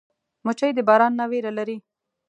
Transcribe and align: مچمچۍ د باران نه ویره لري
مچمچۍ 0.45 0.71
د 0.75 0.79
باران 0.87 1.13
نه 1.19 1.25
ویره 1.31 1.51
لري 1.57 1.77